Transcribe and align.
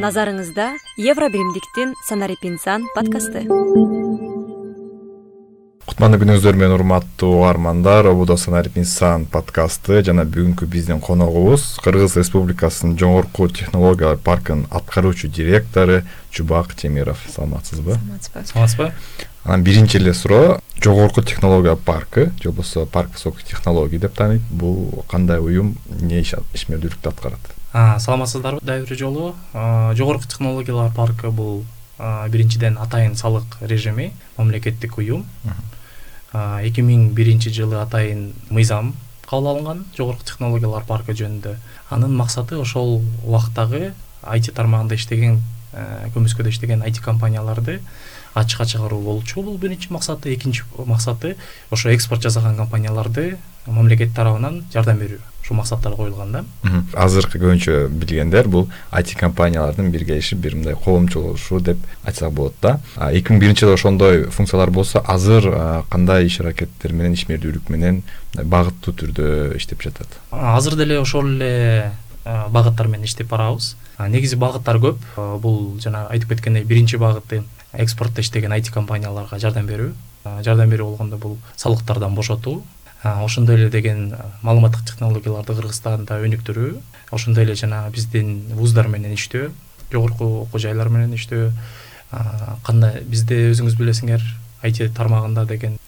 назарыңызда 0.00 0.78
евро 0.96 1.28
биримдиктин 1.28 1.92
санарипинсан 2.08 2.86
подкасты. 2.94 3.42
Кутмандуу 5.84 6.20
күнүңүздөр 6.22 6.56
менен 6.56 6.72
урматтуу 6.78 7.42
угармандар 7.42 8.08
обудо 8.08 8.38
санарипинсан 8.40 9.26
подкасты 9.28 10.00
жана 10.06 10.24
бүгүнкү 10.24 10.64
биздин 10.72 11.02
коногубуз 11.04 11.76
кыргыз 11.84 12.16
республикасынын 12.16 12.96
жогорку 12.96 13.48
технологиялар 13.52 14.16
паркынын 14.16 14.64
аткаруучу 14.70 15.28
директору 15.28 16.00
чубак 16.30 16.74
темиров. 16.74 17.18
Саламатсызбы? 17.28 17.98
Саламатсызбы. 18.00 18.46
Саламатсызбы. 18.46 18.92
Анан 19.44 19.64
биринчи 19.64 19.98
эле 19.98 20.14
суроо 20.14 20.60
жогорку 20.82 21.20
технология 21.22 21.76
паркы 21.76 22.32
же 22.40 22.48
болбосо 22.48 22.86
парк 22.86 23.12
высоких 23.12 23.44
технологий 23.44 23.98
деп 23.98 24.14
тааныйт 24.14 24.42
бул 24.48 25.04
кандай 25.10 25.40
уюм 25.40 25.76
эмне 25.90 26.22
ишмердүүлүктү 26.22 27.08
аткарат 27.08 27.59
саламатсыздарбы 27.72 28.60
дагы 28.66 28.86
бир 28.86 28.98
жолу 28.98 29.34
жогорку 29.94 30.26
технологиялар 30.26 30.90
паркы 30.94 31.30
бул 31.30 31.64
биринчиден 31.98 32.78
атайын 32.78 33.14
салык 33.14 33.44
режими 33.60 34.12
мамлекеттик 34.36 34.98
уюм. 34.98 35.26
Эки 36.32 36.80
миң 36.80 37.10
биринчи 37.14 37.50
жылы 37.50 37.78
атайын 37.82 38.32
мыйзам 38.50 38.94
кабыл 39.28 39.48
алынган 39.52 39.84
жогорку 39.96 40.24
технологиялар 40.24 40.84
паркы 40.86 41.12
жөнүндө. 41.14 41.56
Анын 41.90 42.16
максаты 42.16 42.58
ошол 42.58 43.02
убакыттагы 43.24 43.92
айти 44.22 44.50
тармагында 44.50 44.94
иштеген 44.98 45.40
көмүскөдө 46.14 46.50
иштеген 46.50 46.82
айти 46.82 47.00
компанияларды 47.00 47.80
ачыкка 48.34 48.66
чыгаруу 48.66 49.00
болчу. 49.00 49.42
Бул 49.42 49.58
биринчи 49.58 49.90
максаты. 49.90 50.34
Экинчи 50.34 50.62
максаты 50.76 51.36
ошо 51.70 51.90
экспорт 51.90 52.22
жасаган 52.22 52.56
компанияларды 52.56 53.38
мамлекет 53.66 54.14
тарабынан 54.14 54.64
жардам 54.72 54.98
берүү. 54.98 55.20
Ушул 55.42 55.56
максаттар 55.56 55.94
коюлган 55.96 56.32
да. 56.32 56.44
Азыркы 56.94 57.38
көбүнчө 57.40 57.88
билгендер 57.88 58.48
бул 58.48 58.68
айти 58.90 59.16
компаниялардын 59.16 59.90
биргелешип 59.90 60.38
бир 60.38 60.54
мындай 60.54 60.74
коомчулушу 60.74 61.60
деп 61.60 61.78
айтсак 62.04 62.32
болот 62.32 62.54
да. 62.62 62.78
Эки 62.96 63.32
миң 63.32 63.40
биринчи 63.40 63.64
жылы 63.64 63.78
ошондой 63.78 64.24
функциялар 64.30 64.70
болсо 64.70 65.00
азыр 65.00 65.48
кандай 65.90 66.26
иш 66.26 66.40
аракеттер 66.40 66.92
менен 66.92 67.16
ишмердүүлүк 67.16 67.68
менен 67.72 68.02
багыттуу 68.34 68.94
түрдө 68.94 69.56
иштеп 69.56 69.82
жатат? 69.82 70.08
Азыр 70.30 70.76
деле 70.76 71.00
ошол 71.00 71.26
эле 71.32 71.92
багыттар 72.24 72.88
менен 72.88 73.08
иштеп 73.08 73.28
барабыз. 73.32 73.76
Негизи 73.98 74.36
багыттар 74.36 74.76
көп. 74.80 75.00
Бул 75.40 75.80
жана 75.80 76.06
айтып 76.12 76.36
кеткендей 76.36 76.64
биринчи 76.64 76.96
багыты 76.96 77.42
экспортто 77.72 78.20
иштеген 78.20 78.52
айти 78.52 78.72
компанияларга 78.72 79.38
жардам 79.38 79.66
берүү 79.66 79.92
жардам 80.44 80.70
берүү 80.70 80.90
болгондо 80.90 81.16
бул 81.16 81.38
салыктардан 81.56 82.14
бошотуу. 82.14 82.62
Ошондой 83.02 83.56
эле 83.56 83.70
деген 83.70 84.14
маалыматтык 84.42 84.84
технологияларды 84.84 85.54
кыргызстанда 85.56 86.18
өнүктүрүү 86.20 86.74
ошондой 87.10 87.44
эле 87.44 87.54
жана 87.54 87.86
биздин 87.94 88.42
вуздар 88.52 88.88
менен 88.88 89.14
иштөө 89.16 89.48
жогорку 89.92 90.42
окуу 90.42 90.60
жайлар 90.60 90.90
менен 90.92 91.14
иштөө. 91.16 91.52
Кандай 92.66 93.00
бизде 93.06 93.38
өзүңүз 93.54 93.78
билесиңер 93.78 94.20
айти 94.62 94.90
тармагында 94.92 95.46
деген 95.48 95.78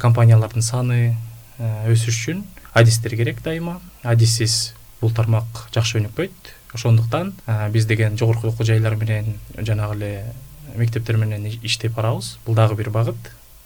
компаниялардын 0.00 0.64
саны 0.64 1.16
өсүш 1.60 2.16
үчүн 2.16 2.44
адистер 2.72 3.16
керек 3.18 3.42
дайыма. 3.44 3.80
Адиссиз 4.02 4.72
бул 5.02 5.12
тармак 5.12 5.68
жакшы 5.74 6.00
өнүкпөйт. 6.00 6.54
Ошондуктан 6.72 7.34
биз 7.70 7.84
деген 7.86 8.16
жогорку 8.16 8.48
окуу 8.48 8.64
жайлар 8.66 8.96
менен 8.96 9.36
жанагы 9.60 10.00
эле 10.00 10.24
мектептер 10.76 11.16
менен 11.16 11.46
иштеп 11.62 11.94
барабыз 11.94 12.38
бул 12.46 12.54
дагы 12.54 12.74
бир 12.74 12.90
багыт. 12.90 13.16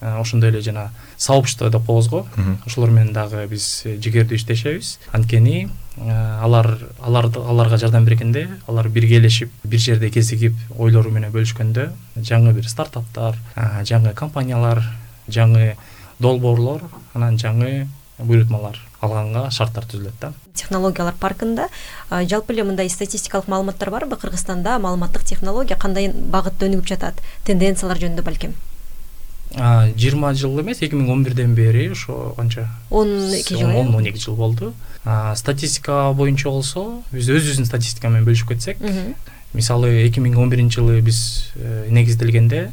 Ошондой 0.00 0.50
эле 0.50 0.60
жана 0.62 0.92
сообщество 1.16 1.70
деп 1.70 1.86
коебуз 1.86 2.08
го 2.08 2.26
ошолор 2.66 2.90
менен 2.90 3.12
дагы 3.12 3.46
биз 3.50 3.82
жигердүү 3.84 4.36
иштешебиз. 4.38 4.98
Анткени 5.12 5.68
алар 5.98 6.78
аларга 7.02 7.76
жардам 7.76 8.04
бергенде 8.04 8.48
алар 8.68 8.88
биргелешип 8.88 9.50
бир 9.64 9.80
жерде 9.80 10.10
кезигип 10.10 10.54
ойлору 10.78 11.10
менен 11.10 11.32
бөлүшкөндө 11.34 11.90
жаңы 12.22 12.52
бир 12.54 12.68
стартаптар 12.68 13.34
жаңы 13.82 14.14
компаниялар 14.14 14.84
жаңы 15.26 15.74
долбоорлор 16.20 16.82
анан 17.14 17.38
жаңы 17.38 17.88
буйрутмалар 18.18 18.78
алганга 19.00 19.48
шарттар 19.54 19.86
түзүлөт 19.88 20.16
да. 20.20 20.32
Технологиялар 20.54 21.14
паркында 21.20 21.68
жалпы 22.10 22.54
эле 22.54 22.64
мындай 22.66 22.90
статистикалык 22.90 23.48
маалыматтар 23.48 23.90
барбы 23.94 24.16
кыргызстанда 24.16 24.78
маалыматтык 24.82 25.24
технология 25.24 25.78
кандай 25.78 26.10
багытта 26.10 26.66
өнүгүп 26.66 26.88
жатат? 26.90 27.22
Тенденциялар 27.44 28.00
жөнүндө 28.02 28.26
балким. 28.26 28.56
Жыйырма 29.54 30.34
жыл 30.36 30.60
эмес 30.60 30.82
эки 30.82 30.98
миң 30.98 31.12
он 31.12 31.24
бирден 31.24 31.54
бери 31.54 31.88
ошо 31.94 32.34
канча 32.36 32.66
он 32.90 33.32
эки 33.32 33.54
жыл 33.54 33.70
он 33.70 33.94
он 33.94 34.04
эки 34.04 34.18
жыл 34.18 34.36
болду. 34.36 34.74
Статистика 35.36 36.12
боюнча 36.12 36.50
болсо 36.50 37.02
биз 37.12 37.30
өзүбүздүн 37.30 37.70
статистика 37.70 38.10
менен 38.10 38.26
бөлүшүп 38.28 38.52
кетсек 38.52 38.82
мисалы 39.54 39.94
эки 40.04 40.20
миң 40.20 40.36
он 40.42 40.50
биринчи 40.50 40.80
жылы 40.80 41.00
биз 41.00 41.52
э, 41.56 41.86
негизделгенде 41.88 42.68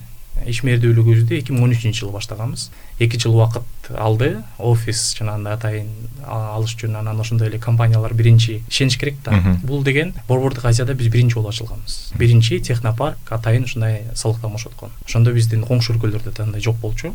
ишмердүүлүгүбүздү 0.52 1.40
эки 1.40 1.54
миң 1.54 1.66
он 1.68 1.74
үчүнчү 1.76 2.06
жылы 2.06 2.14
баштаганбыз 2.16 2.70
эки 3.00 3.20
жыл 3.20 3.36
убакыт 3.36 3.90
алды. 3.98 4.44
Офис 4.58 5.16
жанагындай 5.18 5.56
атайын 5.58 5.90
алыш 6.26 6.76
үчүн 6.76 6.96
анан 7.00 7.20
ошондой 7.20 7.50
эле 7.50 7.60
компаниялар 7.60 8.14
биринчи 8.14 8.62
ишениш 8.70 8.98
керек 8.98 9.18
да. 9.26 9.58
Бул 9.64 9.84
деген 9.84 10.14
борбордук 10.28 10.66
азияда 10.66 10.94
биз 10.94 11.12
биринчи 11.12 11.36
болуп 11.36 11.54
ачылганбыз. 11.54 12.14
Биринчи 12.18 12.60
технопарк 12.60 13.32
атайын 13.32 13.64
ушундай 13.64 14.04
салыктан 14.16 14.52
бошоткон 14.52 14.92
ошондо 15.06 15.34
биздин 15.34 15.64
коңшу 15.66 15.94
өлкөлөрдө 15.96 16.32
да 16.32 16.44
андай 16.44 16.62
жок 16.62 16.78
болчу. 16.82 17.14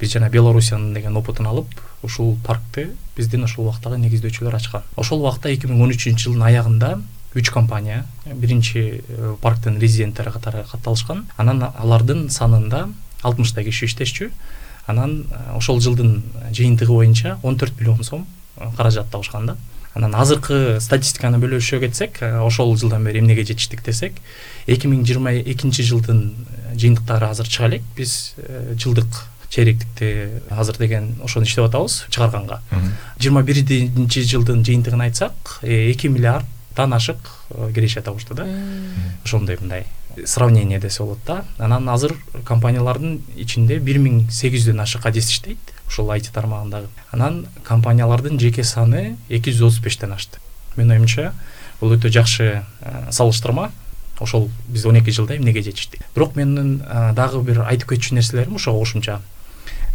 Биз 0.00 0.12
жана 0.12 0.30
белоруссиянын 0.30 0.94
деген 0.94 1.16
опытын 1.16 1.46
алып 1.46 1.68
ушул 2.02 2.36
паркты 2.46 2.90
биздин 3.16 3.44
ошол 3.44 3.66
убактагы 3.66 3.98
негиздөөчүлөр 3.98 4.56
ачкан. 4.56 4.82
Ошол 4.96 5.20
убакта 5.20 5.50
эки 5.52 5.66
миң 5.66 5.82
он 5.82 5.92
үчүнчү 5.92 6.30
жылдын 6.30 6.46
аягында 6.48 7.00
үч 7.34 7.50
компания 7.50 8.04
биринчи 8.26 9.02
э, 9.06 9.36
парктын 9.40 9.78
резиденттери 9.78 10.30
катары 10.30 10.64
катталышкан. 10.70 11.26
Анан 11.36 11.62
алардын 11.78 12.28
санында 12.30 12.88
алтымыштай 13.22 13.64
киши 13.64 13.86
иштешчү. 13.86 14.30
Анан 14.86 15.26
э, 15.30 15.56
ошол 15.56 15.80
жылдын 15.80 16.22
жыйынтыгы 16.50 16.92
боюнча 16.92 17.38
он 17.42 17.56
төрт 17.56 17.78
миллион 17.78 18.02
сом 18.02 18.26
э, 18.56 18.66
каражат 18.76 19.10
табышкан 19.10 19.46
да. 19.46 19.56
Анан 19.94 20.14
азыркы 20.14 20.78
статистиканы 20.80 21.38
бөлүшө 21.38 21.80
кетсек 21.80 22.22
ошол 22.22 22.76
жылдан 22.76 23.04
бери 23.04 23.20
эмнеге 23.20 23.44
жетиштик 23.44 23.84
десек 23.84 24.14
эки 24.66 24.86
миң 24.86 25.06
жыйырма 25.06 25.34
экинчи 25.38 25.82
жылдын 25.86 26.34
жыйынтыктары 26.74 27.30
азыр 27.30 27.48
чыга 27.48 27.68
элек. 27.68 27.82
Биз 27.96 28.34
жылдык 28.76 29.06
чейректикти 29.50 30.42
азыр 30.50 30.78
деген 30.78 31.16
ошону 31.22 31.44
иштеп 31.44 31.64
атабыз 31.64 32.04
чыгарганга. 32.08 32.62
Жыйырма 33.18 33.42
биринчи 33.42 34.22
жылдын 34.22 34.62
жыйынтыгын 34.62 35.02
айтсак 35.08 35.58
эки 35.62 36.06
миллиард 36.06 36.46
ашык 36.88 37.18
э, 37.50 37.72
киреше 37.74 38.00
табышты 38.00 38.34
да. 38.34 38.46
Ошондой 39.24 39.58
мындай 39.60 39.86
сравнение 40.24 40.80
десе 40.80 41.02
болот 41.02 41.18
да. 41.26 41.44
Анан 41.58 41.88
азыр 41.88 42.16
компаниялардын 42.44 43.20
ичинде 43.36 43.78
бир 43.78 43.98
миң 43.98 44.30
сегиз 44.30 44.64
жүздөн 44.64 44.82
ашык 44.82 45.06
адис 45.06 45.30
иштейт 45.30 45.58
ушул 45.86 46.10
айти 46.10 46.32
тармагындагы. 46.32 46.88
Анан 47.10 47.46
компаниялардын 47.64 48.38
жеке 48.40 48.64
саны 48.64 49.16
эки 49.28 49.50
жүз 49.50 49.68
отуз 49.68 49.80
бештен 49.84 50.12
ашты. 50.12 50.38
Менин 50.76 50.98
оюмча 50.98 51.32
бул 51.80 51.92
өтө 51.96 52.10
жакшы 52.10 52.62
э, 52.80 53.08
салыштырма. 53.10 53.70
Ошол 54.20 54.50
биз 54.68 54.84
он 54.86 54.96
эки 54.96 55.10
жылда 55.10 55.36
эмнеге 55.36 55.62
жетиштик? 55.62 56.04
Бирок 56.14 56.36
менин 56.36 56.82
э, 56.86 57.12
дагы 57.14 57.42
бир 57.42 57.62
айтып 57.66 57.94
кетчү 57.94 58.14
нерселерим 58.14 58.56
ошого 58.56 58.78
кошумча 58.78 59.20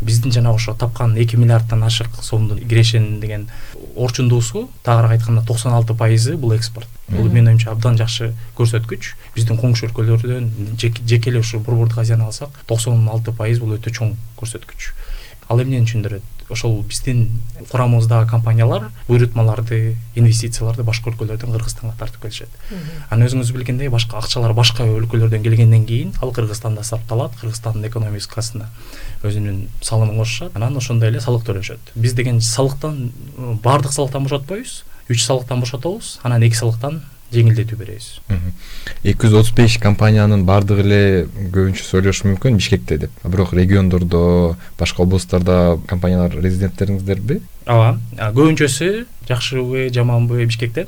биздин 0.01 0.31
жанагы 0.31 0.56
ошо 0.56 0.73
тапкан 0.73 1.16
эки 1.17 1.35
миллиарддан 1.35 1.83
ашык 1.83 2.09
сомдун 2.22 2.59
кирешенин 2.59 3.19
деген 3.19 3.50
орчундуусу 3.95 4.69
тагыраак 4.83 5.11
айтканда 5.11 5.45
токсон 5.45 5.73
алты 5.73 5.94
пайызы 5.94 6.35
бул 6.38 6.53
экспорт. 6.53 6.88
Бул 7.07 7.29
менин 7.29 7.50
оюмча 7.50 7.72
абдан 7.72 7.97
жакшы 7.97 8.33
көрсөткүч. 8.57 9.13
Биздин 9.35 9.57
коңшу 9.57 9.88
өлкөлөрдөн 9.88 10.78
жеке 10.79 11.29
эле 11.29 11.39
ушу 11.39 11.59
борбордук 11.59 12.00
азияны 12.00 12.25
алсак 12.25 12.50
токсон 12.67 13.07
алты 13.09 13.31
пайыз 13.31 13.59
бул 13.59 13.78
өтө 13.78 13.94
чоң 13.94 14.16
көрсөткүч 14.39 14.91
ал 15.50 15.61
эмнени 15.61 15.85
түшүндүрөт? 15.85 16.31
Ошол 16.50 16.83
биздин 16.85 17.41
курамыбыздагы 17.72 18.29
компаниялар 18.29 18.91
буйрутмаларды 19.07 19.95
инвестицияларды 20.13 20.83
башка 20.85 21.09
өлкөлөрдөн 21.09 21.56
кыргызстанга 21.56 21.95
тартып 21.97 22.22
келишет. 22.22 22.50
Анан 23.09 23.25
өзүңүз 23.25 23.50
билгендей 23.56 23.89
башка 23.89 24.19
акчалар 24.19 24.53
башка 24.53 24.86
өлкөлөрдөн 24.86 25.42
келгенден 25.42 25.88
кийин 25.89 26.13
ал 26.21 26.31
кыргызстанда 26.38 26.83
сарпталат 26.83 27.33
кыргызстандын 27.42 27.89
экономикасына 27.89 28.69
өзүнүн 29.24 29.65
салымын 29.81 30.21
кошушат. 30.21 30.56
Анан 30.56 30.77
ошондой 30.77 31.09
эле 31.09 31.19
салык 31.19 31.48
төлөшөт. 31.50 31.95
Биз 31.95 32.13
деген 32.13 32.41
салыктан 32.41 33.12
баардык 33.63 33.94
салыктан 33.94 34.30
бошотпойбуз. 34.30 34.83
Үч 35.09 35.25
салыктан 35.25 35.59
бошотобуз 35.62 36.19
анан 36.21 36.44
эки 36.44 36.57
салыктан 36.57 37.01
жеңилдетүү 37.33 37.77
беребиз. 37.80 38.19
Эки 39.04 39.25
жүз 39.25 39.39
отуз 39.39 39.54
беш 39.57 39.77
компаниянын 39.81 40.45
баардыгы 40.45 40.83
эле 40.86 41.01
көбүнчө 41.54 41.83
сүйлөшүшү 41.88 42.30
мүмкүн 42.30 42.60
бишкекте 42.62 42.98
деп. 43.06 43.12
Бирок 43.24 43.54
региондордо 43.57 44.56
башка 44.80 45.04
областтарда 45.04 45.80
компаниялар 45.88 46.36
резиденттериңиздерби 46.38 47.42
ооба 47.66 47.98
көбүнчөсү 48.19 49.06
жакшыбы 49.27 49.89
жаманбы 49.94 50.45
бишкектен 50.45 50.88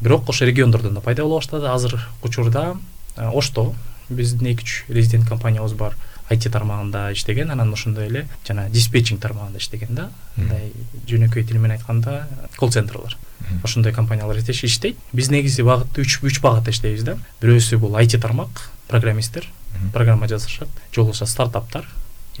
бирок 0.00 0.28
ошо 0.28 0.46
региондордон 0.46 0.94
да 0.94 1.00
пайда 1.00 1.22
боло 1.22 1.40
баштады. 1.40 1.66
Азыркы 1.66 2.00
учурда 2.22 2.76
ошто? 3.16 3.74
Биздин 4.08 4.48
эки 4.54 4.62
үч 4.62 4.84
резидент 4.88 5.28
компаниябыз 5.28 5.74
бар 5.74 5.96
айти 6.30 6.50
тармагында 6.50 7.10
иштеген 7.12 7.50
анан 7.50 7.72
ошондой 7.74 8.06
эле 8.06 8.26
жана 8.46 8.68
диспетчинг 8.70 9.20
тармагында 9.20 9.58
иштеген 9.58 9.94
да. 9.94 10.10
Мындай 10.36 10.72
жөнөкөй 11.10 11.44
тил 11.44 11.58
менен 11.58 11.76
айтканда 11.78 12.26
колл 12.56 12.72
центрлар 12.72 13.16
ошондой 13.64 13.92
компаниялар 13.92 14.38
иштейт. 14.38 14.96
Биз 15.12 15.30
негизи 15.30 15.62
багытты 15.62 16.02
үч 16.02 16.20
үч 16.22 16.40
багытта 16.40 16.70
иштейбиз 16.70 17.04
да. 17.04 17.18
Бирөөсү 17.42 17.78
бул 17.78 17.96
айти 17.96 18.18
тармак 18.18 18.70
программисттер 18.88 19.46
программа 19.92 20.28
жазышат 20.28 20.68
же 20.92 21.00
болбосо 21.00 21.26
стартаптар 21.26 21.86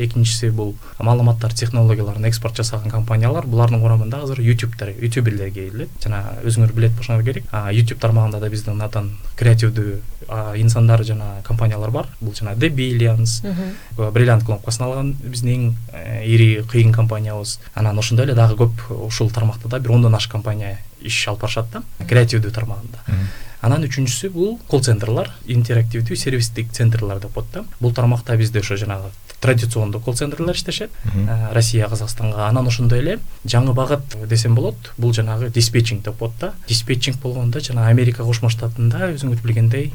экинчиси 0.04 0.50
бул 0.50 0.74
маалыматтар 0.98 1.52
технологияларын 1.54 2.24
экспорт 2.28 2.56
жасаган 2.56 2.90
компаниялар. 2.90 3.46
Булардын 3.46 3.80
курамында 3.82 4.22
азыр 4.24 4.40
ютубтер 4.44 4.92
ютуберлер 4.96 5.50
келет 5.54 5.90
жана 6.02 6.22
өзүңөр 6.44 6.74
билет 6.76 6.94
болушуңар 6.96 7.24
керек. 7.24 7.50
Ютуб 7.76 8.00
тармагында 8.02 8.40
да 8.40 8.50
биздин 8.52 8.78
мындан 8.78 9.12
креативдүү 9.40 9.98
инсандар 10.60 11.04
жана 11.04 11.40
компаниялар 11.44 11.90
бар. 11.90 12.08
Бул 12.20 12.34
жана 12.34 12.54
the 12.54 12.70
billions 12.70 13.40
бриллиант 13.96 14.44
кнопкасын 14.44 14.86
алган 14.86 15.12
биздин 15.22 15.50
эң 15.50 15.74
э, 15.92 16.24
ири 16.26 16.62
кыйын 16.62 16.92
компаниябыз. 16.92 17.58
Анан 17.74 17.98
ошондой 17.98 18.26
эле 18.26 18.34
дагы 18.34 18.56
көп 18.60 19.06
ушул 19.06 19.30
тармакта 19.30 19.68
да 19.68 19.78
бир 19.78 19.92
ондон 19.92 20.14
ашык 20.14 20.32
компания 20.32 20.78
иш 21.00 21.26
алып 21.28 21.46
барышат 21.46 21.70
да. 21.72 21.82
Креативдүү 22.06 22.52
тармагында 22.52 23.04
анан 23.60 23.84
үчүнчүсү 23.84 24.30
бул 24.34 24.54
колл 24.68 24.82
центрлар 24.84 25.32
интерактивдүү 25.46 26.16
сервистик 26.16 26.72
центрлар 26.72 27.20
деп 27.20 27.34
коет 27.34 27.50
да 27.52 27.64
бул 27.80 27.92
тармакта 27.94 28.36
бизде 28.36 28.60
ошо 28.60 28.76
жанагы 28.76 29.10
традициондуу 29.40 30.00
колл 30.00 30.16
центрлер 30.16 30.54
иштешет. 30.54 30.90
Россия 31.52 31.88
казакстанга 31.88 32.46
анан 32.48 32.68
ошондой 32.68 33.00
эле 33.00 33.18
жаңы 33.44 33.72
багыт 33.74 34.16
десем 34.28 34.54
болот 34.54 34.92
бул 34.98 35.12
жанагы 35.12 35.50
диспетчинг 35.50 36.04
деп 36.04 36.18
коет 36.18 36.32
да 36.40 36.54
диспетчинг 36.68 37.20
болгондо 37.20 37.60
жана 37.60 37.88
америка 37.88 38.24
кошмо 38.24 38.50
штатында 38.50 39.12
өзүңүз 39.14 39.42
билгендей 39.42 39.92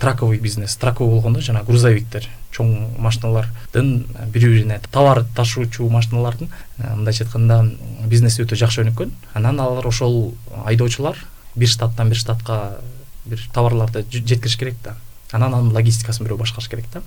траковый 0.00 0.38
бизнес 0.38 0.76
траковый 0.76 1.14
болгондо 1.14 1.40
жанагы 1.40 1.72
грузовиктер 1.72 2.28
чоң 2.52 2.98
машиналардын 2.98 4.04
бири 4.32 4.46
бирине 4.46 4.80
товар 4.92 5.24
ташуучу 5.36 5.88
машиналардын 5.88 6.50
мындайча 6.78 7.24
айтканда 7.24 7.62
бизнеси 8.06 8.44
өтө 8.44 8.56
жакшы 8.56 8.84
өнүккөн 8.84 9.12
анан 9.34 9.60
алар 9.60 9.86
ошол 9.86 10.34
айдоочулар 10.64 11.16
бир 11.58 11.68
штаттан 11.68 12.08
бир 12.08 12.18
штатка 12.18 12.78
бир 13.26 13.42
товарларды 13.52 14.04
жеткириш 14.10 14.56
керек 14.56 14.76
да. 14.84 14.96
Анан 15.32 15.54
анын 15.54 15.74
логистикасын 15.76 16.24
бирөө 16.26 16.38
башкарыш 16.40 16.70
керек 16.70 16.86
да. 16.92 17.02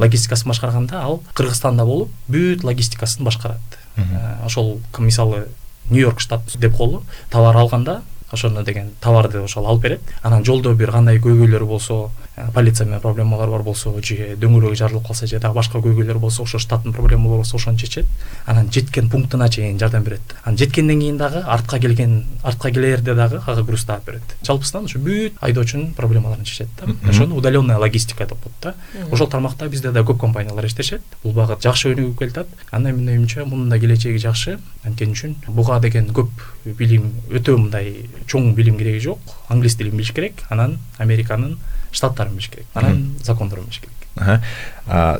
Логистикасын 0.00 0.48
башкарганда 0.48 1.02
ал 1.02 1.20
кыргызстанда 1.34 1.84
болуп 1.84 2.12
бүт 2.28 2.64
логистикасын 2.64 3.24
башкарат. 3.24 3.78
Э, 3.96 4.44
ошол 4.46 4.80
мисалы 4.98 5.48
нью 5.90 6.06
йорк 6.06 6.20
штат 6.20 6.42
деп 6.56 6.76
коелу 6.76 7.02
товар 7.30 7.56
алганда 7.56 8.00
ошону 8.30 8.62
деген 8.64 8.92
товарды 9.00 9.42
ошол 9.42 9.66
алып 9.66 9.82
берет. 9.82 10.00
Анан 10.22 10.44
жолдо 10.44 10.74
бир 10.74 10.92
кандай 10.92 11.18
көйгөйлөр 11.18 11.64
болсо 11.66 12.10
полиция 12.54 12.86
менен 12.86 13.00
проблемалар 13.00 13.48
бар 13.48 13.62
болсо 13.62 13.92
же 14.02 14.36
дөңгөлөгү 14.40 14.76
жарылып 14.76 15.06
калса 15.06 15.26
же 15.26 15.38
дагы 15.40 15.54
башка 15.54 15.78
көйгөйлөр 15.78 16.18
болсо 16.18 16.42
ошо 16.42 16.58
штаттын 16.58 16.92
проблемалары 16.92 17.40
болсо 17.42 17.56
ошону 17.56 17.78
чечет. 17.78 18.06
Анан 18.46 18.70
жеткен 18.70 19.10
пунктуна 19.10 19.48
чейин 19.48 19.78
жардам 19.78 20.04
берет. 20.04 20.20
Анан 20.44 20.58
жеткенден 20.58 21.00
кийин 21.00 21.18
дагы 21.18 21.42
артка 21.46 21.78
келген 21.78 22.26
артка 22.42 22.70
келэрде 22.70 23.14
дагы 23.14 23.42
ага 23.46 23.62
груз 23.62 23.84
таап 23.84 24.04
берет. 24.06 24.22
Жалпысынан 24.42 24.84
ушу 24.84 24.98
бүт 24.98 25.32
айдоочунун 25.40 25.94
проблемаларын 25.94 26.44
чечет 26.44 26.68
да. 26.80 26.92
Ошону 27.08 27.36
удаленная 27.36 27.78
логистика 27.78 28.26
деп 28.26 28.38
коет 28.42 28.54
да. 28.62 28.74
Ошол 29.10 29.28
тармакта 29.28 29.68
бизде 29.68 29.92
да 29.92 30.00
көп 30.00 30.18
компаниялар 30.18 30.66
иштешет. 30.66 31.02
Бул 31.22 31.32
багыт 31.32 31.62
жакшы 31.62 31.94
өнүгүп 31.94 32.18
келатат 32.18 32.48
анан 32.70 32.96
менин 32.96 33.20
оюмча 33.20 33.44
мунун 33.44 33.68
да 33.68 33.78
келечеги 33.78 34.18
жакшы. 34.18 34.58
Анткени 34.84 35.12
үчүн 35.12 35.36
буга 35.48 35.80
деген 35.80 36.08
көп 36.14 36.30
билим 36.64 37.12
өтө 37.30 37.56
мындай 37.58 38.06
чоң 38.26 38.54
билим 38.54 38.78
кереги 38.78 39.00
жок. 39.00 39.18
Англис 39.48 39.76
тилин 39.76 39.96
билиш 39.96 40.12
керек. 40.12 40.44
Анан 40.48 40.78
американын 40.98 41.58
штаттарын 41.92 42.29
билиш 42.34 42.50
керек 42.50 42.66
анан 42.74 43.16
закондорун 43.22 43.64
билиш 43.64 43.80
керек. 43.80 43.96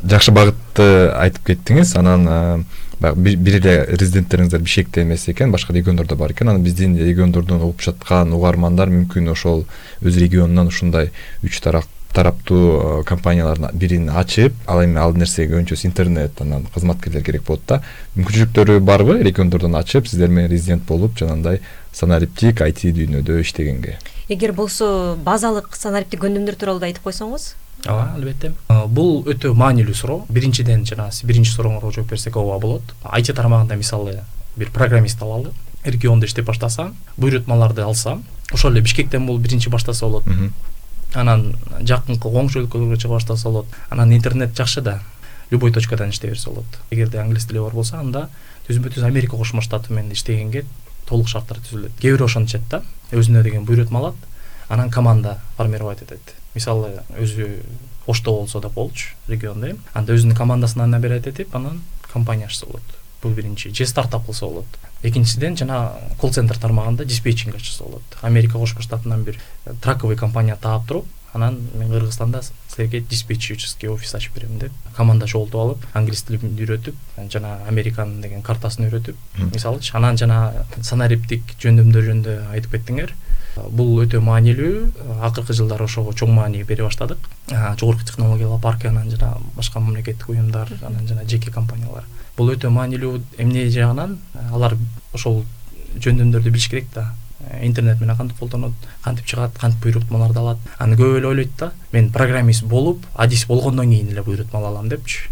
Жакшы 0.05 0.33
багытты 0.33 0.87
айтып 1.17 1.47
кеттиңиз 1.53 1.97
анан 1.97 2.67
баягы 3.01 3.37
бир 3.37 3.61
эле 3.61 3.75
резиденттериңиздер 3.97 4.61
бишкекте 4.61 5.03
эмес 5.03 5.29
экен 5.29 5.53
башка 5.53 5.73
региондордо 5.73 6.17
бар 6.17 6.33
экен. 6.33 6.49
Анан 6.49 6.62
биздин 6.62 6.99
региондордон 6.99 7.62
угуп 7.62 7.81
жаткан 7.81 8.35
угармандар 8.37 8.91
мүмкүн 8.93 9.31
ошол 9.33 9.65
өз 10.03 10.19
регионунан 10.21 10.69
ушундай 10.69 11.11
үч 11.43 11.62
тараптуу 12.11 13.05
компаниялардын 13.07 13.71
бирин 13.79 14.11
ачып 14.11 14.53
ал 14.67 14.83
эми 14.85 14.99
ал 14.99 15.15
нерсеге 15.15 15.55
көбүнчөсү 15.55 15.87
интернет 15.87 16.41
анан 16.43 16.67
кызматкерлер 16.75 17.23
керек 17.23 17.47
болот 17.47 17.62
да. 17.69 17.83
Мүмкүнчүлүктөрү 18.17 18.81
барбы 18.81 19.23
региондордон 19.23 19.79
ачып 19.79 20.11
сиздер 20.11 20.29
менен 20.29 20.51
резидент 20.51 20.83
болуп 20.89 21.17
жанагындай 21.17 21.62
санариптик 21.93 22.61
айти 22.67 22.91
дүйнөдө 22.93 23.41
иштегенге 23.41 23.97
эгер 24.31 24.53
болсо 24.55 25.19
базалык 25.25 25.75
санариптик 25.75 26.23
көндүмдөр 26.23 26.55
тууралуу 26.55 26.81
да 26.81 26.87
айтып 26.87 27.09
койсоңуз? 27.09 27.55
Ооба 27.82 28.12
албетте. 28.15 28.53
Бул 28.87 29.25
өтө 29.29 29.50
маанилүү 29.59 29.94
суроо. 29.97 30.25
Биринчиден 30.31 30.85
жана 30.87 31.09
сиз 31.11 31.27
биринчи 31.27 31.50
сурооңорго 31.50 31.91
жооп 31.97 32.12
берсек 32.12 32.37
ооба 32.38 32.61
болот. 32.62 32.94
Айти 33.03 33.35
тармагында 33.35 33.75
мисалы 33.81 34.21
бир 34.56 34.71
программист 34.71 35.23
алалы 35.23 35.50
региондо 35.85 36.27
иштеп 36.27 36.47
баштаса 36.47 36.93
буйрутмаларды 37.17 37.82
алса 37.82 38.19
ошол 38.53 38.73
эле 38.73 38.82
бишкектен 38.87 39.27
бул 39.27 39.38
биринчи 39.38 39.71
баштаса 39.71 40.06
болот. 40.06 40.25
Анан 41.15 41.56
жакынкы 41.81 42.31
коңшу 42.31 42.62
өлкөлөргө 42.62 43.00
чыга 43.00 43.17
баштаса 43.17 43.49
болот. 43.49 43.67
Анан 43.88 44.12
интернет 44.12 44.55
жакшы 44.55 44.81
да 44.81 45.00
любой 45.50 45.73
точкадан 45.73 46.11
иштей 46.11 46.31
берсе 46.31 46.50
болот. 46.50 46.79
Эгерде 46.91 47.19
англис 47.19 47.47
тили 47.47 47.59
бар 47.59 47.75
болсо 47.75 47.97
анда 47.99 48.29
түзмө 48.69 48.93
түз 48.94 49.03
америка 49.09 49.37
кошмо 49.37 49.62
штаты 49.62 49.93
менен 49.93 50.12
иштегенге 50.12 50.65
толук 51.11 51.29
шарттар 51.29 51.59
түзүлөт. 51.59 51.99
Кээ 52.01 52.15
бирөө 52.17 52.31
ошентишет 52.31 52.67
да 52.71 52.83
өзүнө 53.11 53.43
деген 53.43 53.67
буйрутма 53.67 53.99
алат 53.99 54.15
анан 54.69 54.91
команда 54.91 55.39
формировать 55.57 56.03
этет 56.03 56.35
мисалы 56.55 57.03
өзү 57.19 57.62
ошто 58.07 58.33
болсо 58.33 58.61
деп 58.61 58.73
болчу 58.75 59.15
региондо 59.29 59.71
эми. 59.71 59.81
Анда 59.95 60.15
өзүнүн 60.15 60.37
командасын 60.37 60.83
ана 60.87 60.99
бери 60.99 61.19
этип 61.19 61.55
анан 61.55 61.83
компания 62.12 62.47
ачса 62.47 62.67
болот. 62.67 62.83
Бул 63.23 63.33
биринчи 63.33 63.75
же 63.75 63.87
стартап 63.87 64.27
кылса 64.27 64.47
болот. 64.47 64.67
Экинчиден 65.03 65.57
жана 65.57 65.93
колл 66.19 66.33
центр 66.33 66.59
тармагында 66.59 67.05
диспетчинг 67.05 67.55
ачса 67.57 67.85
болот. 67.85 68.03
Америка 68.23 68.59
кошмо 68.59 68.83
штатынан 68.83 69.25
бир 69.25 69.39
траковый 69.83 70.17
компания 70.17 70.57
таап 70.57 70.87
туруп 70.87 71.07
анан 71.32 71.59
мен 71.79 71.91
кыргызстанда 71.91 72.43
силерге 72.69 73.00
диспетчерский 73.00 73.88
офис 73.88 74.15
ачып 74.15 74.35
берем 74.35 74.59
деп 74.59 74.73
команда 74.97 75.27
чогултуп 75.27 75.61
алып 75.61 75.85
англис 75.94 76.23
тилин 76.27 76.56
үйрөтүп 76.56 76.97
жана 77.32 77.56
американын 77.69 78.21
деген 78.21 78.43
картасын 78.43 78.88
үйрөтүп 78.88 79.17
мисалычы 79.55 79.97
анан 79.97 80.19
жана 80.19 80.67
санариптик 80.82 81.55
жөндөмдөр 81.62 82.09
жөнүндө 82.09 82.37
айтып 82.55 82.77
кеттиңер. 82.77 83.15
Бул 83.71 83.97
өтө 84.03 84.21
маанилүү 84.23 85.21
акыркы 85.27 85.55
жылдары 85.59 85.85
ошого 85.85 86.12
чоң 86.15 86.31
маани 86.35 86.62
бере 86.65 86.85
баштадык. 86.87 87.19
Жогорку 87.50 88.06
технологиялар 88.06 88.61
парки 88.62 88.87
анан 88.87 89.11
жана 89.11 89.37
башка 89.56 89.81
мамлекеттик 89.81 90.29
уюмдар 90.29 90.71
анан 90.83 91.09
жана 91.09 91.25
жеке 91.29 91.50
компаниялар. 91.50 92.06
Бул 92.37 92.53
өтө 92.55 92.71
маанилүү 92.71 93.21
эмне 93.38 93.67
жагынан 93.71 94.19
алар 94.53 94.76
ошол 95.12 95.43
жөндөмдөрдү 95.99 96.50
билиш 96.55 96.71
керек 96.71 96.93
да 96.94 97.11
интернет 97.63 98.01
менен 98.01 98.17
кантип 98.17 98.39
колдонот 98.39 98.73
кантип 99.03 99.27
чыгат 99.27 99.59
кантип 99.59 99.83
буйрутмаларды 99.83 100.39
алат. 100.39 100.59
Анан 100.79 100.99
көп 100.99 101.19
эле 101.19 101.27
ойлойт 101.29 101.53
да. 101.59 101.73
Мен 101.93 102.11
программист 102.12 102.64
болуп 102.64 103.07
адис 103.14 103.47
болгондон 103.47 103.91
кийин 103.91 104.09
эле 104.12 104.23
буйрутма 104.23 104.59
ала 104.61 104.69
алам 104.69 104.88
депчи. 104.88 105.29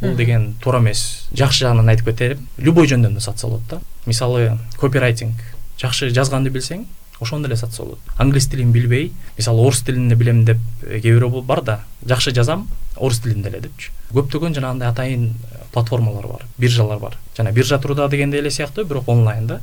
Бул 0.00 0.14
деген 0.16 0.54
туура 0.62 0.80
эмес 0.80 1.28
жакшы 1.32 1.64
жагынан 1.64 1.88
айтып 1.88 2.12
кетейин 2.12 2.46
любой 2.58 2.86
жөндөмдү 2.86 3.20
сатса 3.20 3.46
болот 3.46 3.66
да. 3.70 3.80
Мисалы 4.06 4.58
копирайтинг. 4.78 5.34
Жакшы 5.78 6.10
жазганды 6.10 6.50
билсең 6.50 6.86
ошондо 7.20 7.48
эле 7.48 7.56
сатса 7.56 7.82
болот. 7.82 7.98
Англис 8.16 8.46
тилин 8.46 8.72
билбей 8.72 9.12
мисалы 9.36 9.60
орус 9.66 9.82
тилин 9.82 10.08
билем 10.16 10.44
деп 10.44 10.58
э, 10.82 11.00
кээ 11.00 11.18
бирөө 11.18 11.42
бар 11.42 11.62
да 11.62 11.80
жакшы 12.06 12.32
жазам 12.34 12.68
орус 12.96 13.20
тилинде 13.20 13.48
эле 13.48 13.60
депчи. 13.60 13.90
Көптөгөн 14.12 14.54
жанагындай 14.54 14.88
атайын 14.88 15.34
платформалар 15.72 16.26
бар 16.26 16.44
биржалар 16.58 16.98
бар. 16.98 17.18
Жана 17.36 17.52
биржа 17.52 17.78
труда 17.78 18.08
дегендей 18.08 18.40
эле 18.40 18.50
сыяктуу 18.50 18.84
бирок 18.84 19.08
онлайн 19.08 19.46
да. 19.46 19.60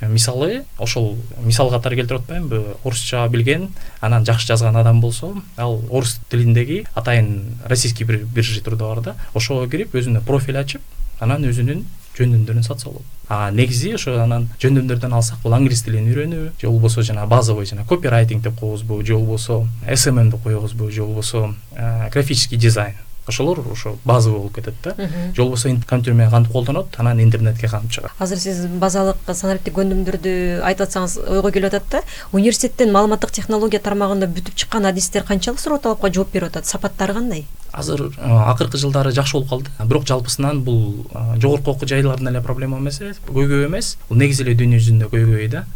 Э, 0.00 0.08
мисалы 0.08 0.64
ошол 0.78 1.16
мисал 1.42 1.70
катары 1.70 1.96
келтирип 1.96 2.20
атпаймынбы 2.20 2.76
орусча 2.84 3.26
билген 3.28 3.68
анан 4.00 4.24
жакшы 4.24 4.46
жазган 4.46 4.76
адам 4.76 5.00
болсо 5.00 5.34
ал 5.56 5.82
орус 5.90 6.20
тилиндеги 6.30 6.84
атайын 6.94 7.58
российский 7.64 8.04
бир 8.04 8.24
биржа 8.24 8.62
труда 8.62 8.94
бар 8.94 9.00
да 9.00 9.16
ошого 9.34 9.68
кирип 9.68 9.94
өзүнө 9.94 10.22
профиль 10.22 10.56
ачып 10.56 10.82
анан 11.18 11.42
өзүнүн 11.44 11.84
жөндөмдөрүн 12.18 12.66
сатса 12.66 12.90
болот 12.90 13.02
а 13.28 13.50
негизи 13.50 13.94
ошо 13.94 14.18
анан 14.22 14.48
жөндөмдөрдөн 14.62 15.16
алсак 15.18 15.42
бул 15.42 15.56
англис 15.56 15.82
тилин 15.86 16.08
үйрөнүү 16.10 16.44
же 16.60 16.68
болбосо 16.68 17.02
жана 17.02 17.26
базовый 17.26 17.66
жана 17.66 17.84
копирайтинг 17.88 18.42
деп 18.42 18.58
коебузбу 18.60 19.02
же 19.04 19.14
болбосо 19.14 19.66
смм 19.94 20.30
деп 20.30 20.42
коебузбу 20.42 20.90
же 20.90 21.02
болбосо 21.02 21.54
графический 22.12 22.58
дизайн 22.58 22.94
ошолор 23.28 23.60
ошо 23.72 23.96
базовый 24.04 24.38
болуп 24.38 24.54
кетет 24.54 24.74
да. 24.82 24.94
Же 25.34 25.42
болбосо 25.42 25.68
компьютер 25.86 26.14
менен 26.14 26.30
кантип 26.30 26.52
колдонот 26.52 26.94
анан 26.98 27.20
интернетке 27.20 27.68
кантип 27.68 27.92
чыгат. 27.92 28.12
Азыр 28.18 28.38
сиз 28.38 28.66
базалык 28.66 29.16
санариптик 29.26 29.74
көндүмдөрдү 29.78 30.62
айтып 30.64 30.88
атсаңыз 30.88 31.18
ойго 31.28 31.52
келип 31.52 31.72
атат 31.72 31.90
да. 31.90 32.02
Университеттен 32.32 32.92
маалыматтык 32.92 33.30
технология 33.30 33.80
тармагында 33.80 34.26
бүтүп 34.26 34.54
чыккан 34.54 34.86
адистер 34.86 35.24
канчалык 35.24 35.60
суроо 35.60 35.78
талапка 35.78 36.12
жооп 36.12 36.32
берип 36.32 36.48
атат? 36.48 36.66
Сапаттары 36.66 37.14
кандай? 37.14 37.46
Азыр 37.72 38.08
акыркы 38.18 38.78
жылдары 38.80 39.12
жакшы 39.12 39.36
болуп 39.36 39.48
калды. 39.50 39.70
Бирок 39.84 40.06
жалпысынан 40.08 40.62
бул 40.64 41.06
жогорку 41.36 41.72
окуу 41.72 41.88
жайлардын 41.88 42.30
эле 42.30 42.40
проблема 42.40 42.78
эмес 42.78 42.98
көйгөй 43.28 43.66
эмес. 43.66 43.98
Бул 44.08 44.18
негизи 44.18 44.42
эле 44.42 44.54
дүйнө 44.56 44.80
жүзүндө 44.80 45.10
көйгөй 45.12 45.50
да. 45.52 45.66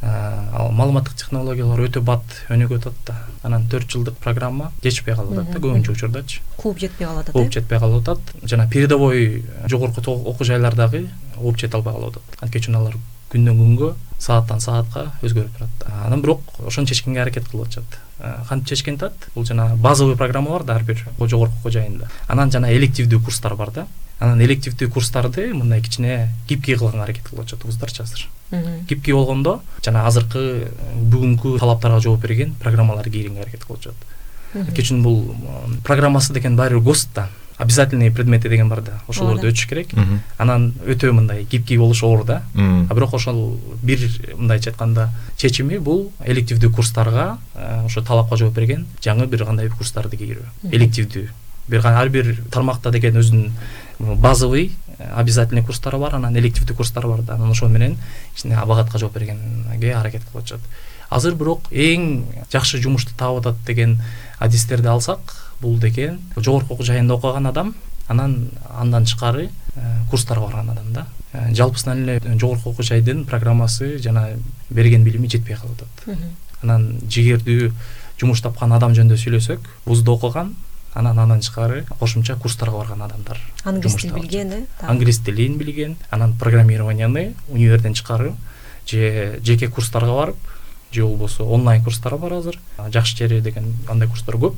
Ал 0.57 0.73
маалыматтык 0.73 1.21
технологиялар 1.21 1.85
өтө 1.85 2.01
бат 2.01 2.25
өнүгүп 2.49 2.81
атат 2.81 3.05
да. 3.07 3.19
Анан 3.43 3.69
төрт 3.69 3.93
жылдык 3.93 4.17
программа 4.25 4.73
жетишпей 4.83 5.15
калып 5.15 5.37
атат 5.37 5.53
да. 5.53 5.59
Көбүнчө 5.61 5.93
учурдачы. 5.93 6.41
Кууп 6.57 6.81
жетпей 6.81 7.07
калып 7.07 7.29
атат 7.29 7.35
жетпей 7.51 7.79
калып 7.79 8.03
атат. 8.03 8.35
Жана 8.45 8.69
передовой 8.69 9.45
жогорку 9.69 10.01
окуу 10.01 10.45
жайлар 10.47 10.75
дагы 10.75 11.09
ууп 11.37 11.59
жете 11.59 11.77
албай 11.77 11.95
калып 11.95 12.17
атат. 12.17 12.39
Анткени 12.41 12.63
үчүн 12.63 12.77
алар 12.79 12.97
күндөн 13.33 13.59
күнгө 13.59 13.95
сааттан 14.21 14.61
саатка 14.61 15.09
өзгөрүп 15.25 15.57
турат. 15.57 15.87
Анан 16.05 16.23
бирок 16.23 16.43
ошону 16.67 16.87
чечкенге 16.87 17.23
аракет 17.23 17.49
кылып 17.49 17.67
атышат. 17.67 17.99
Кантип 18.49 18.69
чечкен 18.69 19.01
атат 19.01 19.29
бул 19.35 19.45
жана 19.45 19.75
базовый 19.77 20.17
программа 20.17 20.51
бар 20.51 20.65
да 20.65 20.77
ар 20.77 20.85
бир 20.85 21.01
жогорку 21.19 21.57
окуу 21.59 21.73
жайында. 21.73 22.11
Анан 22.29 22.53
жана 22.53 22.71
элективдүү 22.77 23.25
курстар 23.25 23.57
бар 23.57 23.73
да. 23.73 23.87
Анан 24.21 24.41
элективдүү 24.45 24.91
курстарды 24.93 25.49
мындай 25.55 25.81
кичине 25.83 26.29
гибкий 26.49 26.77
кылганга 26.77 27.05
аракет 27.05 27.27
кылып 27.27 27.43
атышат 27.43 27.65
вуздарчы 27.65 28.03
азыр. 28.03 28.29
Гибкий 28.89 29.13
болгондо 29.13 29.63
жана 29.83 30.07
азыркы 30.07 30.69
бүгүнкү 30.95 31.59
талаптарга 31.59 32.01
жооп 32.05 32.21
берген 32.23 32.55
программаларды 32.61 33.11
кийгенге 33.11 33.43
аракет 33.43 33.65
кылып 33.65 33.81
атышат 33.81 34.11
анткени 34.55 34.85
үчүн 34.85 35.03
бул 35.03 35.35
программасы 35.85 36.33
деген 36.33 36.57
баары 36.57 36.79
бир 36.79 36.85
гост 36.85 37.09
да. 37.15 37.29
Обязательные 37.59 38.11
предмети 38.11 38.49
деген 38.49 38.69
бар 38.69 38.81
да. 38.81 39.01
Ошолорду 39.07 39.47
өтүш 39.47 39.69
керек. 39.69 39.93
Анан 40.39 40.73
өтө 40.87 41.13
мындай 41.13 41.45
гибкий 41.45 41.79
болуш 41.79 42.03
оор 42.03 42.25
да 42.25 42.43
а 42.57 42.95
бирок 42.95 43.15
ошол 43.15 43.61
бир 43.83 43.99
мындайча 44.37 44.71
айтканда 44.71 45.11
чечими 45.37 45.79
бул 45.79 46.11
элективдүү 46.25 46.73
курстарга 46.75 47.39
ошо 47.85 48.03
талапка 48.03 48.37
жооп 48.37 48.55
берген 48.55 48.87
жаңы 49.01 49.27
бир 49.27 49.45
кандай 49.45 49.69
курстарды 49.69 50.17
кийирүү. 50.17 50.73
Элективдүү. 50.73 51.29
Бир 51.69 51.87
ар 51.87 52.09
бир 52.09 52.43
тармакта 52.51 52.91
деген 52.91 53.17
өзүнүн 53.17 53.53
базовый 54.19 54.73
обязательный 55.15 55.63
курстары 55.63 55.99
бар 55.99 56.17
анан 56.17 56.37
элективдүү 56.37 56.77
курстары 56.77 57.09
бар 57.09 57.23
да. 57.23 57.35
Анан 57.35 57.51
ошол 57.51 57.69
менен 57.69 57.97
кичине 58.35 58.57
абагатка 58.57 58.99
жооп 58.99 59.15
бергенге 59.15 59.95
аракет 59.95 60.25
кылып 60.25 60.43
атышат 60.43 60.61
азыр 61.13 61.35
бирок 61.39 61.69
эң 61.71 62.25
жакшы 62.53 62.81
жумушту 62.83 63.15
таап 63.19 63.43
атат 63.43 63.65
деген 63.67 64.01
адистерди 64.39 64.89
алсак 64.89 65.35
бул 65.61 65.79
деген 65.79 66.21
жогорку 66.37 66.75
окуу 66.75 66.87
жайында 66.87 67.15
окуган 67.15 67.47
адам 67.47 67.75
анан 68.09 68.51
андан 68.69 69.05
тышкары 69.05 69.49
э, 69.77 69.81
курстарга 70.11 70.47
барган 70.47 70.71
адам 70.71 70.93
да. 70.93 71.07
Э, 71.33 71.55
жалпысынан 71.55 72.03
эле 72.03 72.39
жогорку 72.39 72.71
окуу 72.71 72.85
жайдын 72.85 73.25
программасы 73.25 73.99
жана 73.99 74.31
берген 74.71 75.05
билими 75.05 75.29
жетпей 75.29 75.57
калып 75.57 75.83
атат. 75.83 76.19
Анан 76.63 76.99
жигердүү 77.09 77.73
жумуш 78.21 78.43
тапкан 78.43 78.73
адам 78.73 78.95
жөнүндө 78.95 79.19
сүйлөсөк 79.19 79.67
вузда 79.87 80.13
окуган 80.13 80.55
анан 80.95 81.19
андан 81.19 81.41
тышкары 81.41 81.85
кошумча 81.99 82.37
курстарга 82.37 82.79
барган 82.79 83.03
адамдар 83.03 83.41
англис 83.65 83.97
тил 83.97 84.15
билген 84.15 84.53
э 84.53 84.65
англис 84.81 85.19
тилин 85.19 85.59
билген 85.59 85.97
анан 86.11 86.35
программированияны 86.39 87.35
универден 87.49 87.95
тышкары 87.95 88.33
же 88.87 89.41
жеке 89.43 89.69
курстарга 89.69 90.13
барып 90.13 90.37
же 90.95 91.05
болбосо 91.05 91.45
онлайн 91.45 91.83
курстар 91.83 92.17
бар 92.17 92.33
азыр. 92.35 92.59
Жакшы 92.91 93.17
жери 93.17 93.41
деген 93.41 93.75
андай 93.89 94.09
курстар 94.09 94.37
көп 94.37 94.55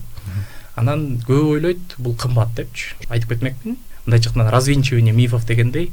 анан 0.76 1.06
көбү 1.26 1.56
ойлойт 1.56 1.98
бул 1.98 2.16
кымбат 2.18 2.54
депчи 2.58 2.94
айтып 3.08 3.36
кетмекмин 3.36 3.78
мындайча 4.06 4.28
айтканда 4.28 4.50
развенчивание 4.50 5.14
мифов 5.14 5.46
дегендей 5.46 5.90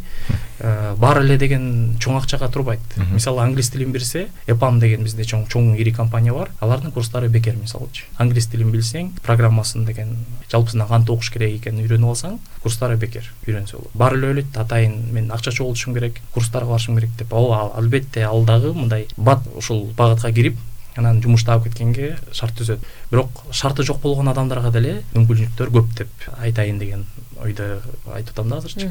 э, 0.60 0.96
баары 0.98 1.24
эле 1.24 1.38
деген 1.38 1.96
чоң 2.00 2.18
акчага 2.20 2.50
турбайт. 2.52 2.82
Мисалы 3.12 3.42
англис 3.42 3.70
тилин 3.70 3.92
билсе 3.92 4.28
эпам 4.48 4.80
деген 4.80 5.04
бизде 5.04 5.24
чоң 5.24 5.48
чоң 5.48 5.78
ири 5.80 5.94
компания 5.94 6.34
бар. 6.34 6.52
Алардын 6.60 6.92
курстары 6.92 7.30
бекер 7.30 7.56
мисалычы. 7.56 8.04
Англис 8.18 8.48
тилин 8.48 8.72
билсең 8.72 9.14
программасын 9.24 9.86
деген 9.86 10.18
жалпысынан 10.52 10.88
кантип 10.88 11.16
окуш 11.16 11.32
керек 11.32 11.62
экенин 11.62 11.86
үйрөнүп 11.86 12.12
алсаң 12.12 12.40
курстары 12.64 12.98
бекер 12.98 13.32
үйрөнсө 13.48 13.78
болот. 13.78 13.96
Баары 13.96 14.20
эле 14.20 14.28
ойлойт 14.34 14.58
атайын 14.58 14.98
мен 15.14 15.32
акча 15.32 15.52
чогултушум 15.52 15.94
керек 15.94 16.20
курстарга 16.34 16.72
барышым 16.76 17.00
керек 17.00 17.16
деп. 17.18 17.32
Ооба 17.32 17.72
албетте 17.78 18.26
ал 18.28 18.44
дагы 18.44 18.74
мындай 18.74 19.08
бат 19.16 19.48
ушул 19.56 19.88
багытка 19.96 20.34
кирип 20.34 20.60
анан 20.98 21.22
жумуш 21.24 21.44
таап 21.48 21.64
кеткенге 21.66 22.16
шарт 22.32 22.58
түзөт. 22.60 22.84
Бирок 23.12 23.44
шарты 23.52 23.84
жок 23.88 24.02
болгон 24.04 24.32
адамдарга 24.32 24.72
деле 24.76 24.98
мүмкүнчүлүктөр 25.16 25.72
көп 25.78 25.94
деп 25.98 26.30
айтайын 26.40 26.80
деген 26.80 27.06
ойдо 27.44 27.82
айтып 28.14 28.36
атам 28.36 28.50
да 28.50 28.58
азырчы 28.58 28.90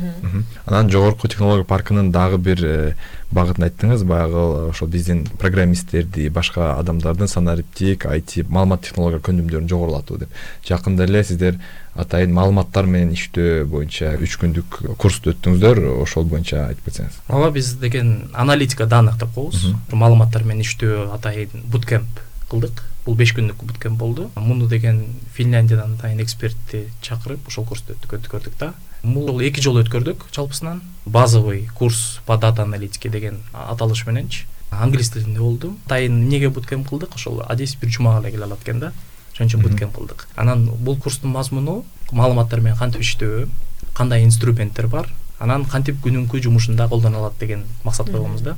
анан 0.66 0.90
жогорку 0.90 1.28
технология 1.28 1.64
паркынын 1.64 2.11
дагы 2.12 2.38
бир 2.38 2.64
э, 2.64 2.95
багытын 3.30 3.69
айттыңыз. 3.69 4.04
Баягы 4.04 4.71
ошол 4.71 4.88
биздин 4.88 5.25
программисттерди 5.38 6.28
башка 6.28 6.75
адамдардын 6.78 7.28
санариптик 7.28 8.07
айти 8.07 8.45
маалымат 8.49 8.83
технология 8.88 9.23
көндүмдөрүн 9.23 9.71
жогорулатуу 9.71 10.19
деп. 10.25 10.35
Жакында 10.66 11.07
эле 11.07 11.23
сиздер 11.25 11.61
атайын 11.95 12.35
маалыматтар 12.35 12.87
менен 12.90 13.14
иштөө 13.14 13.64
боюнча 13.71 14.16
үч 14.19 14.37
күндүк 14.42 14.80
курсту 14.99 15.35
өттүңүздөр. 15.35 15.85
Ошол 16.02 16.26
боюнча 16.30 16.66
айтып 16.69 16.90
кетсеңиз. 16.90 17.23
Ооба 17.28 17.52
биз 17.54 17.75
деген 17.78 18.30
аналитика 18.33 18.87
данных 18.87 19.19
деп 19.23 19.35
коебуз. 19.35 19.71
Маалыматтар 19.92 20.45
менен 20.45 20.66
иштөө 20.66 21.11
атайын 21.14 21.69
буткемп 21.71 22.25
кылдык 22.50 22.89
бул 23.04 23.16
беш 23.16 23.33
күндүк 23.37 23.64
буткемп 23.64 23.99
болду. 23.99 24.30
Муну 24.37 24.69
деген 24.69 25.02
финляндиядан 25.35 25.95
атайын 25.99 26.21
экспертти 26.23 26.87
чакырып 27.02 27.49
ошол 27.49 27.64
курсту 27.64 27.95
өткөрдүк 27.95 28.59
да. 28.59 28.75
Бул 29.02 29.40
эки 29.40 29.61
жолу 29.61 29.83
өткөрдүк 29.83 30.26
жалпысынан. 30.35 30.83
Базовый 31.07 31.69
курс 31.75 32.21
по 32.26 32.37
дата 32.37 32.62
аналитике 32.62 33.09
деген 33.09 33.40
аталыш 33.52 34.07
мененчи 34.07 34.47
англис 34.71 35.11
тилинде 35.11 35.40
болду 35.40 35.76
атайын 35.87 36.12
эмнеге 36.12 36.50
буткемп 36.50 36.88
кылдык? 36.88 37.14
Ошол 37.14 37.42
адис 37.49 37.75
бир 37.76 37.90
жумага 37.90 38.21
эле 38.21 38.33
келе 38.33 38.45
алат 38.45 38.62
экен 38.62 38.80
да. 38.80 38.92
Ошон 39.33 39.47
үчүн 39.47 39.62
буткемп 39.62 39.97
кылдык. 39.97 40.28
Анан 40.37 40.66
бул 40.66 40.97
курстун 40.97 41.30
мазмуну 41.30 41.85
маалыматтар 42.12 42.61
менен 42.61 42.78
кантип 42.78 43.02
иштөө 43.02 43.49
кандай 43.95 44.25
инструменттер 44.25 44.87
бар 44.87 45.09
анан 45.40 45.64
кантип 45.64 45.99
күнүмкү 46.04 46.42
жумушунда 46.45 46.88
колдоно 46.88 47.19
алат 47.19 47.38
деген 47.40 47.64
максат 47.85 48.11
койгонбуз 48.11 48.42
да. 48.42 48.57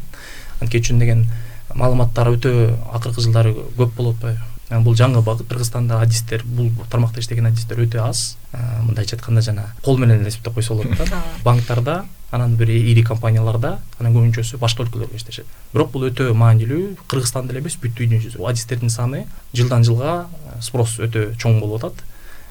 Анткени 0.60 0.82
үчүн 0.82 0.98
деген 0.98 1.26
маалыматтар 1.74 2.32
өтө 2.34 2.54
акыркы 2.92 3.22
жылдары 3.24 3.54
көп 3.76 3.94
болуп 3.96 4.16
атпайбы 4.16 4.52
бул 4.80 4.94
жаңы 4.96 5.20
багыт 5.20 5.48
кыргызстанда 5.50 6.00
адистер 6.00 6.42
бул 6.46 6.70
тармакта 6.90 7.20
иштеген 7.20 7.46
адистер 7.46 7.76
өтө 7.82 8.00
аз. 8.06 8.38
Мындайча 8.86 9.16
айтканда 9.16 9.42
жана 9.44 9.66
кол 9.84 9.98
менен 9.98 10.22
эле 10.22 10.30
эсептеп 10.30 10.54
койсо 10.54 10.74
болот 10.74 10.96
да. 10.96 11.22
Банктарда 11.44 12.04
анан 12.30 12.56
бир 12.56 12.70
ири 12.70 13.02
компанияларда 13.04 13.78
анан 13.98 14.14
көбүнчөсү 14.14 14.56
башка 14.58 14.86
өлкөлөргө 14.86 15.16
иштешет. 15.16 15.46
Бирок 15.74 15.92
бул 15.92 16.08
өтө 16.08 16.32
маанилүү 16.32 17.04
кыргызстанда 17.06 17.52
эле 17.52 17.60
эмес 17.60 17.76
бүт 17.76 17.92
дүйнө 17.98 18.22
жүзү. 18.24 18.40
Адистердин 18.48 18.88
саны 18.88 19.26
жылдан 19.52 19.84
жылга 19.84 20.26
спрос 20.60 20.96
өтө 21.04 21.34
чоң 21.36 21.60
болуп 21.60 21.84
атат. 21.84 22.04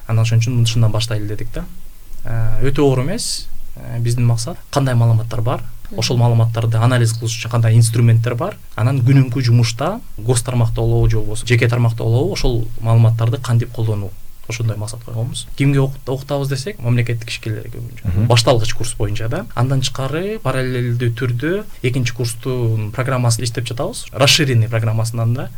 Анан 0.06 0.22
ошон 0.22 0.38
үчүн 0.38 0.62
ушундан 0.62 0.94
баштайлы 0.94 1.26
дедик 1.26 1.50
да. 1.54 1.66
Өтө 2.62 2.86
оор 2.86 3.02
эмес. 3.02 3.48
Биздин 3.98 4.26
максат 4.28 4.58
кандай 4.70 4.94
маалыматтар 4.94 5.40
бар 5.40 5.62
ошол 5.96 6.16
маалыматтарды 6.16 6.78
анализ 6.78 7.12
кылыш 7.18 7.36
үчүн 7.38 7.50
кандай 7.50 7.76
инструменттер 7.76 8.34
бар. 8.34 8.56
Анан 8.76 9.00
күнүмкү 9.04 9.42
жумушта 9.42 10.00
гос 10.18 10.42
тармакта 10.42 10.80
болобу 10.80 11.10
же 11.10 11.18
болбосо 11.18 11.46
жеке 11.46 11.68
тармакта 11.68 12.04
болобу 12.04 12.32
ошол 12.32 12.66
маалыматтарды 12.80 13.38
кантип 13.38 13.72
колдонуу. 13.72 14.10
Ошондой 14.48 14.76
максат 14.76 15.04
койгонбуз 15.04 15.46
кимге 15.56 15.80
окутабыз 15.80 16.48
десек 16.48 16.80
мамлекеттик 16.80 17.28
ишкерлерге 17.30 17.78
башталгыч 18.26 18.74
курс 18.74 18.94
боюнча 18.98 19.28
да? 19.28 19.46
Андан 19.54 19.80
тышкары 19.80 20.40
параллелдүү 20.42 21.12
түрдө 21.14 21.52
экинчи 21.82 22.12
курстун 22.12 22.90
программасын 22.90 23.44
иштеп 23.44 23.68
жатабыз. 23.70 24.08
Расширенный 24.10 24.68
программасынан 24.68 25.34
да 25.34 25.48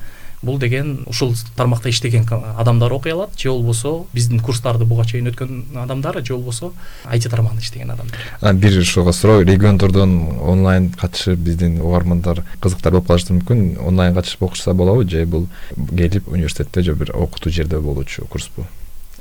бул 0.45 0.59
деген 0.59 1.01
ушул 1.07 1.35
тармакта 1.57 1.91
иштеген 1.91 2.27
адамдар 2.57 2.93
окуй 2.93 3.13
алат 3.13 3.39
же 3.39 3.51
болбосо 3.51 4.05
биздин 4.13 4.41
курстарды 4.41 4.85
буга 4.85 5.05
чейин 5.05 5.29
өткөн 5.33 5.65
адамдар 5.85 6.21
же 6.25 6.35
болбосо 6.35 6.73
айти 7.05 7.29
тармагында 7.29 7.63
иштеген 7.63 7.91
адамдар. 7.91 8.55
Бир 8.55 8.79
ушуга 8.81 9.13
суроо 9.13 9.43
региондордон 9.43 10.39
онлайн 10.41 10.91
катышып 10.93 11.39
биздин 11.39 11.81
угармандар 11.81 12.45
кызыктар 12.61 12.93
болуп 12.93 13.09
калышы 13.09 13.33
мүмкүн. 13.33 13.79
Онлайн 13.81 14.15
катышып 14.15 14.43
окушса 14.43 14.75
болобу 14.75 15.09
же 15.09 15.27
бул 15.27 15.49
келип 15.91 16.29
университетте 16.29 16.83
же 16.83 16.95
бир 16.95 17.17
окутуу 17.17 17.53
жерде 17.53 17.79
болуучу 17.79 18.27
курспу 18.27 18.67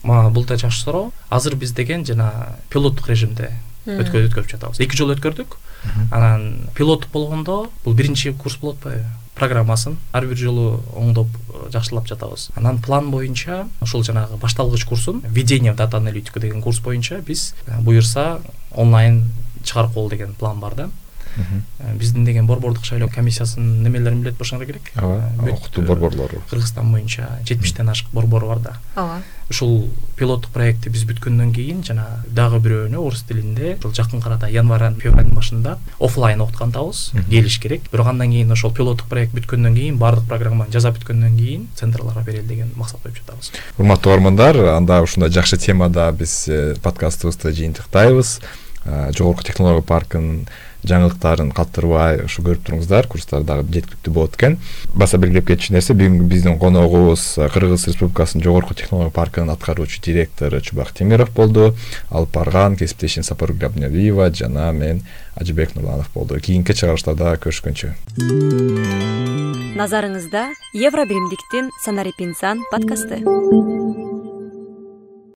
бул 0.03 0.46
да 0.46 0.58
жакшы 0.58 0.82
суроо. 0.82 1.12
Азыр 1.30 1.56
биз 1.56 1.72
деген 1.72 2.06
жана 2.06 2.58
пилоттук 2.70 3.08
режимде 3.10 3.51
өткөрүп 3.86 4.50
жатабыз. 4.51 4.80
Эки 4.80 4.98
жолу 4.98 5.15
өткөрдүк. 5.15 5.58
Анан 6.12 6.70
пилоттук 6.75 7.12
болгондо 7.12 7.70
бул 7.86 7.94
биринчи 7.94 8.34
курс 8.34 8.58
болуп 8.58 8.77
атпайбы 8.77 9.06
программасын 9.35 9.97
ар 10.11 10.25
бир 10.27 10.37
жолу 10.37 10.83
оңдоп 10.95 11.27
э, 11.27 11.69
жакшылап 11.73 12.07
жатабыз. 12.07 12.49
Анан 12.55 12.81
план 12.81 13.11
боюнча 13.11 13.67
ушул 13.81 14.03
жанагы 14.03 14.37
башталгыч 14.37 14.85
курсун 14.85 15.21
введение 15.25 15.73
в 15.73 15.75
дата 15.75 15.97
аналитику 15.97 16.39
деген 16.39 16.61
курс 16.61 16.79
боюнча 16.79 17.19
биз 17.19 17.55
э, 17.65 17.79
буюрса 17.81 18.41
онлайн 18.71 19.31
чыгарып 19.63 19.93
коелу 19.93 20.09
деген 20.09 20.33
план 20.33 20.59
бар 20.59 20.75
да 20.75 20.89
биздин 21.99 22.25
деген 22.25 22.47
борбордук 22.47 22.85
шайлоо 22.85 23.09
комиссиясынын 23.09 23.83
немелерин 23.83 24.21
билет 24.21 24.37
болушуңар 24.37 24.65
керек. 24.65 24.91
Ооба 24.95 25.29
э, 25.47 25.51
окутуу 25.51 25.83
борборлору. 25.85 26.41
Кыргызстан 26.49 26.91
боюнча 26.91 27.39
жетимиштен 27.45 27.89
ашык 27.89 28.07
борбор 28.13 28.45
бар 28.45 28.59
да. 28.59 28.77
Ооба. 28.95 29.21
Ушул 29.49 29.91
пилоттук 30.17 30.53
проектти 30.53 30.89
биз 30.89 31.03
бүткөндөн 31.09 31.51
кийин 31.53 31.83
жана 31.83 32.23
дагы 32.27 32.61
бирөөнү 32.63 32.97
орус 32.97 33.25
тилинде 33.27 33.75
ушул 33.79 33.93
жакынкы 33.93 34.29
арада 34.29 34.47
январь 34.49 34.93
февралдын 35.01 35.35
башында 35.35 35.77
оффлайн 35.99 36.41
окуткан 36.41 36.71
атабыз 36.71 37.11
келиш 37.29 37.59
керек. 37.59 37.89
Бирок 37.91 38.07
андан 38.07 38.31
кийин 38.31 38.51
ошол 38.51 38.73
пилоттук 38.73 39.09
проект 39.09 39.35
бүткөндөн 39.35 39.75
кийин 39.75 39.97
баардык 39.97 40.29
программаны 40.29 40.71
жасап 40.71 40.97
бүткөндөн 40.97 41.37
кийин 41.37 41.67
центрларга 41.75 42.23
берели 42.23 42.47
деген 42.47 42.71
максат 42.75 43.01
коюп 43.03 43.19
жатабыз. 43.19 43.51
Урматтуу 43.77 44.13
угармандар 44.13 44.57
анда 44.77 45.01
ушундай 45.03 45.29
жакшы 45.29 45.57
темада 45.57 46.11
биз 46.11 46.47
э, 46.47 46.75
подкастыбызды 46.81 47.51
жыйынтыктайбыз 47.51 48.39
жогорку 48.85 49.43
технология 49.43 49.83
паркынын 49.85 50.45
жаңылыктарын 50.83 51.53
калтырбай 51.55 52.25
ушу 52.25 52.43
көрүп 52.43 52.65
туруңуздар. 52.67 53.07
Курстар 53.07 53.45
дагы 53.47 53.63
жеткиликтүү 53.71 54.13
болот 54.13 54.35
экен. 54.35 54.57
Баса 54.93 55.17
белгилеп 55.17 55.47
кетчү 55.47 55.73
нерсе 55.75 55.95
бүгүнкү 55.95 56.27
биздин 56.27 56.59
коногубуз 56.59 57.23
кыргыз 57.53 57.87
республикасынын 57.87 58.43
жогорку 58.43 58.75
технология 58.75 59.15
паркынын 59.15 59.53
аткаруучу 59.55 60.01
директору 60.03 60.59
чубак 60.59 60.91
темиров 60.91 61.31
болду. 61.31 61.71
Алып 62.09 62.35
барган 62.35 62.75
кесиптешим 62.75 63.23
сапаргүл 63.23 63.69
абдиналиева 63.69 64.29
жана 64.35 64.71
мен 64.75 65.05
ажыбек 65.35 65.75
нурланов 65.75 66.11
болду. 66.13 66.39
Кийинки 66.39 66.75
чыгарылыштарда 66.75 67.37
көрүшкөнчө 67.39 67.95
назарыңызда 69.73 70.43
евробиримдиктин 70.77 71.71
санарип 71.81 72.21
инсан 72.21 72.61
подкасты 72.69 73.23